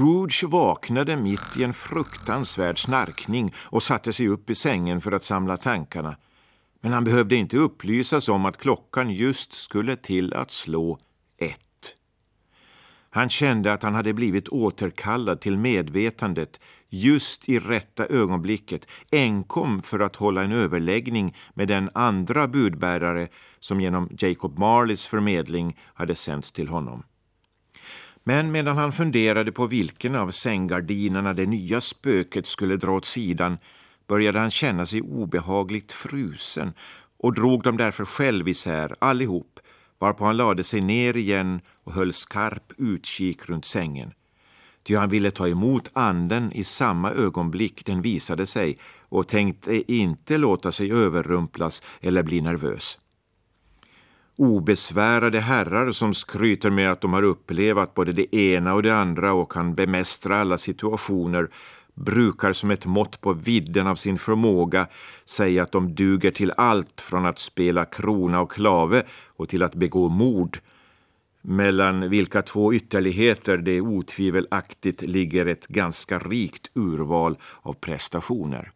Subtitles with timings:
[0.00, 5.24] Scrooge vaknade mitt i en fruktansvärd snarkning och satte sig upp i sängen för att
[5.24, 6.16] samla tankarna.
[6.80, 10.98] Men han behövde inte upplysas om att klockan just skulle till att slå
[11.38, 11.94] ett.
[13.10, 20.00] Han kände att han hade blivit återkallad till medvetandet just i rätta ögonblicket, enkom för
[20.00, 23.28] att hålla en överläggning med den andra budbärare
[23.58, 27.02] som genom Jacob Marleys förmedling hade sänts till honom.
[28.24, 33.58] Men medan han funderade på vilken av sänggardinerna det nya spöket skulle dra åt sidan
[34.08, 36.72] började han känna sig obehagligt frusen
[37.18, 39.60] och drog dem därför själv isär allihop
[40.00, 44.12] varpå han lade sig ner igen och höll skarp utkik runt sängen.
[44.82, 50.38] Ty han ville ta emot anden i samma ögonblick den visade sig och tänkte inte
[50.38, 52.98] låta sig överrumplas eller bli nervös.
[54.42, 59.32] Obesvärade herrar som skryter med att de har upplevat både det ena och det andra
[59.32, 61.50] och kan bemästra alla situationer
[61.94, 64.86] brukar som ett mått på vidden av sin förmåga
[65.24, 69.02] säga att de duger till allt från att spela krona och klave
[69.36, 70.58] och till att begå mord
[71.42, 78.72] mellan vilka två ytterligheter det otvivelaktigt ligger ett ganska rikt urval av prestationer.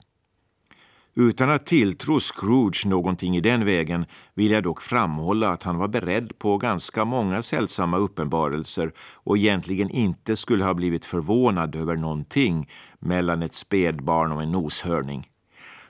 [1.17, 5.89] Utan att tilltro Scrooge någonting i den vägen vill jag dock framhålla att han var
[5.89, 12.71] beredd på ganska många sällsamma uppenbarelser och egentligen inte skulle ha blivit förvånad över någonting
[12.99, 15.29] mellan ett spädbarn och en noshörning.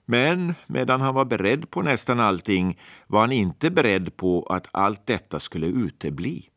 [0.05, 5.07] Men medan han var beredd på nästan allting var han inte beredd på att allt
[5.07, 6.49] detta skulle utebli.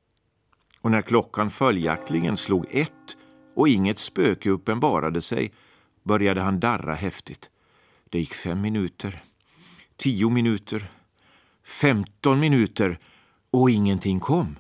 [0.82, 3.18] Och när klockan följaktligen slog ett
[3.56, 5.54] och inget spöke uppenbarade sig
[6.04, 7.50] började han darra häftigt.
[8.10, 9.24] Det gick fem minuter,
[9.98, 10.92] tio minuter,
[11.64, 13.00] femton minuter
[13.52, 14.56] och ingenting kom.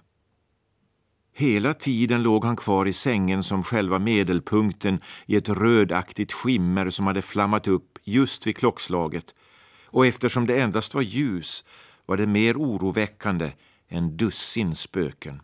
[1.34, 7.08] Hela tiden låg han kvar i sängen som själva medelpunkten i ett rödaktigt skimmer som
[7.08, 9.36] hade flammat upp just vid klockslaget.
[9.86, 11.66] Och eftersom det endast var ljus
[12.06, 13.52] var det mer oroväckande
[13.90, 15.42] än dussin spöken.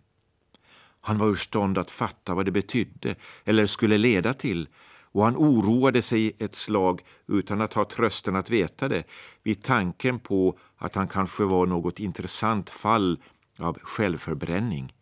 [1.02, 4.68] Han var ur stånd att fatta vad det betydde eller skulle leda till
[5.14, 9.04] och han oroade sig ett slag utan att ha trösten att veta det
[9.44, 13.20] vid tanken på att han kanske var något intressant fall
[13.60, 14.94] av självförbränning.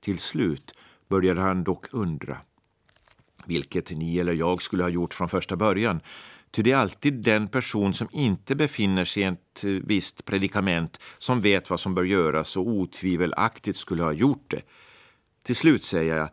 [0.00, 0.74] Till slut
[1.08, 2.36] började han dock undra,
[3.44, 6.00] vilket ni eller jag skulle ha gjort från första början,
[6.54, 11.00] Ty det är alltid den person som inte befinner sig i ett eh, visst predikament
[11.18, 14.62] som vet vad som bör göras och otvivelaktigt skulle ha gjort det.
[15.42, 16.28] Till slut, säger jag,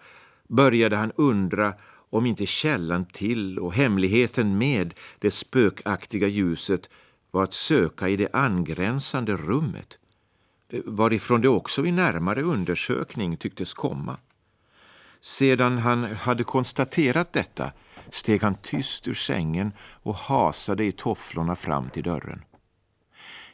[0.48, 1.74] började han undra
[2.12, 6.90] om inte källan till och hemligheten med det spökaktiga ljuset
[7.32, 9.98] var att söka i det angränsande rummet,
[10.86, 14.18] varifrån det också vid närmare undersökning tycktes komma.
[15.22, 17.72] Sedan han hade konstaterat detta
[18.10, 22.42] steg han tyst ur sängen och hasade i tofflorna fram till dörren.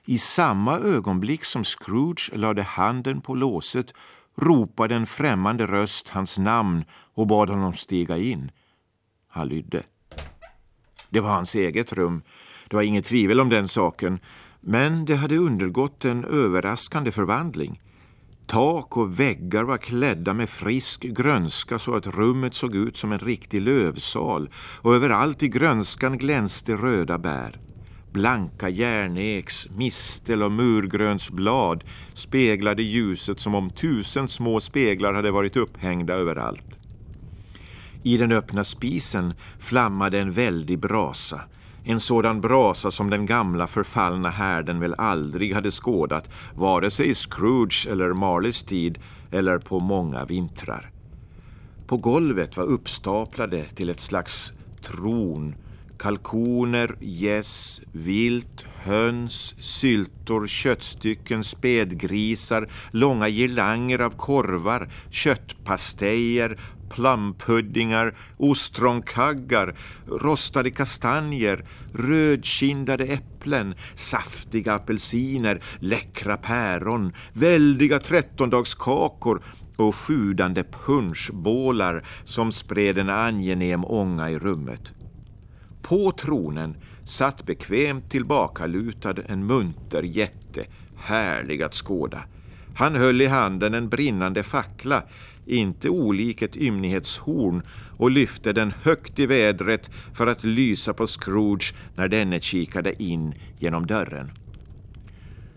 [0.06, 3.94] I samma ögonblick som Scrooge lade handen på låset
[4.42, 8.52] ropade en främmande röst hans namn och bad honom stiga in.
[9.28, 9.84] Han lydde.
[11.09, 12.22] Det var hans eget rum.
[12.70, 14.20] Det var inget tvivel om den saken.
[14.62, 17.81] Men det hade undergått en överraskande förvandling.
[18.46, 23.19] Tak och väggar var klädda med frisk grönska så att rummet såg ut som en
[23.19, 27.59] riktig lövsal och överallt i grönskan glänste röda bär.
[28.17, 31.83] Blanka järneks, mistel och murgrönsblad
[32.13, 36.79] speglade ljuset som om tusen små speglar hade varit upphängda överallt.
[38.03, 41.41] I den öppna spisen flammade en väldig brasa.
[41.83, 47.13] En sådan brasa som den gamla förfallna härden väl aldrig hade skådat, vare sig i
[47.13, 49.00] Scrooge eller Marleys tid
[49.31, 50.91] eller på många vintrar.
[51.88, 55.56] På golvet var uppstaplade till ett slags tron
[55.97, 66.57] kalkoner, gäss, vilt, höns, syltor, köttstycken, spädgrisar, långa girlanger av korvar, köttpastejer,
[66.90, 69.75] plumpuddingar, ostronkaggar,
[70.07, 79.42] rostade kastanjer, rödkindade äpplen, saftiga apelsiner, läckra päron, väldiga trettondagskakor
[79.75, 84.96] och sjudande punschbålar som spred en angenäm ånga i rummet.
[85.88, 90.63] På tronen satt bekvämt tillbakalutad en munter jätte,
[90.98, 92.24] härlig att skåda.
[92.75, 95.04] Han höll i handen en brinnande fackla,
[95.45, 97.62] inte olik ett ymnighetshorn,
[97.98, 103.33] och lyfte den högt i vädret för att lysa på Scrooge när denne kikade in
[103.60, 104.31] genom dörren.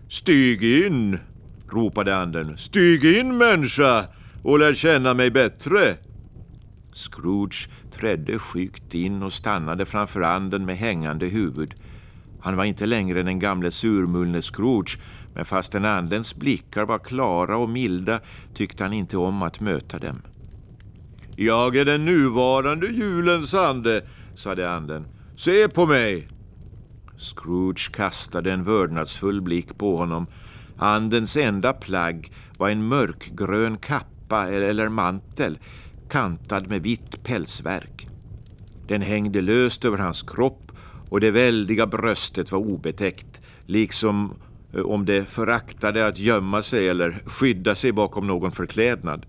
[0.09, 1.19] Stig in,
[1.69, 2.57] ropade anden.
[2.57, 4.05] Stig in människa
[4.43, 5.97] och lär känna mig bättre.
[6.93, 11.73] Scrooge trädde skyggt in och stannade framför anden med hängande huvud.
[12.41, 14.99] Han var inte längre den gamle surmulne Scrooge,
[15.33, 18.19] men fastän andens blickar var klara och milda
[18.53, 20.21] tyckte han inte om att möta dem.
[21.35, 24.01] Jag är den nuvarande julens ande,
[24.35, 25.05] sade anden.
[25.35, 26.27] Se på mig!
[27.17, 30.27] Scrooge kastade en vördnadsfull blick på honom.
[30.77, 35.59] Andens enda plagg var en mörkgrön kappa e- eller mantel
[36.11, 38.07] kantad med vitt pälsverk.
[38.87, 40.71] Den hängde löst över hans kropp
[41.09, 44.33] och det väldiga bröstet var obetäckt, liksom
[44.73, 49.25] eh, om det föraktade att gömma sig eller skydda sig bakom någon förklädnad.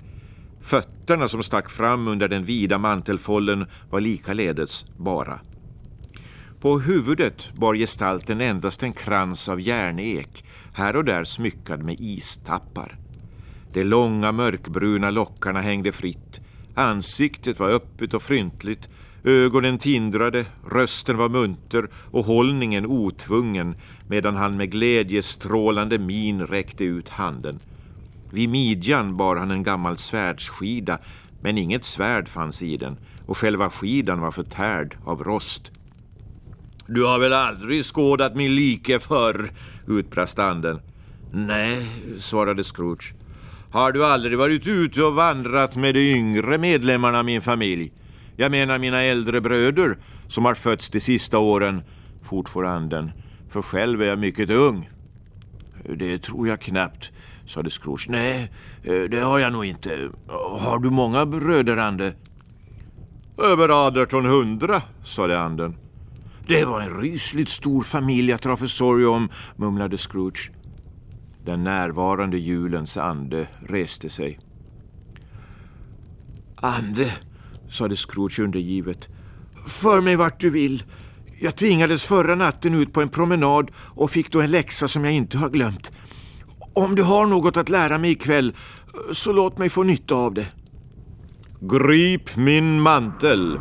[0.60, 5.40] Fötterna som stack fram under den vida mantelfållen var likaledes bara.
[6.60, 10.44] På huvudet bar gestalten endast en krans av järnek,
[10.74, 12.98] här och där smyckad med istappar.
[13.72, 16.40] De långa mörkbruna lockarna hängde fritt.
[16.74, 18.88] Ansiktet var öppet och fryntligt.
[19.24, 23.74] Ögonen tindrade, rösten var munter och hållningen otvungen
[24.08, 27.58] medan han med glädjestrålande min räckte ut handen.
[28.30, 30.98] Vid midjan bar han en gammal svärdsskida
[31.40, 32.96] men inget svärd fanns i den
[33.26, 35.70] och själva skidan var förtärd av rost.
[36.86, 39.50] Du har väl aldrig skådat min like förr?
[39.86, 40.80] utbrast anden.
[41.32, 41.86] Nej,
[42.18, 43.14] svarade Scrooge.
[43.72, 47.92] Har du aldrig varit ute och vandrat med de yngre medlemmarna av min familj?
[48.36, 49.96] Jag menar mina äldre bröder
[50.28, 51.82] som har fötts de sista åren,
[52.22, 53.10] fortfor anden.
[53.48, 54.90] För själv är jag mycket ung.
[55.98, 57.10] Det tror jag knappt,
[57.46, 58.06] sade Scrooge.
[58.08, 58.52] Nej,
[58.84, 60.10] eh, det har jag nog inte.
[60.60, 62.12] Har du många bröder, Ande?
[63.38, 65.76] Över 1800, sade anden.
[66.46, 70.50] Det var en rysligt stor familj att dra försorg om, mumlade Scrooge.
[71.44, 74.38] Den närvarande julens ande reste sig.
[76.56, 77.12] Ande,
[77.70, 79.08] sade Scrooge undergivet.
[79.66, 80.84] För mig vart du vill.
[81.40, 85.14] Jag tvingades förra natten ut på en promenad och fick då en läxa som jag
[85.14, 85.92] inte har glömt.
[86.74, 88.56] Om du har något att lära mig ikväll,
[89.12, 90.46] så låt mig få nytta av det.
[91.60, 93.58] Grip min mantel,